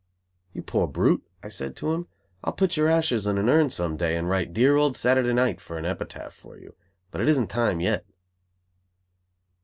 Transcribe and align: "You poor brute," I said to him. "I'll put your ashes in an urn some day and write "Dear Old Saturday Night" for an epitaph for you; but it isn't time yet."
"You 0.53 0.63
poor 0.63 0.87
brute," 0.87 1.23
I 1.43 1.49
said 1.49 1.75
to 1.75 1.93
him. 1.93 2.07
"I'll 2.43 2.53
put 2.53 2.75
your 2.75 2.87
ashes 2.87 3.27
in 3.27 3.37
an 3.37 3.47
urn 3.49 3.69
some 3.69 3.97
day 3.97 4.17
and 4.17 4.27
write 4.27 4.51
"Dear 4.51 4.75
Old 4.75 4.95
Saturday 4.95 5.31
Night" 5.31 5.61
for 5.61 5.77
an 5.77 5.85
epitaph 5.85 6.33
for 6.33 6.57
you; 6.57 6.73
but 7.11 7.21
it 7.21 7.27
isn't 7.27 7.51
time 7.51 7.79
yet." 7.79 8.03